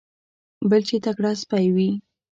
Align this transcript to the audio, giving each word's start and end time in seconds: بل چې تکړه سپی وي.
بل 0.69 0.81
چې 0.89 0.95
تکړه 1.05 1.31
سپی 1.41 1.65
وي. 1.75 1.89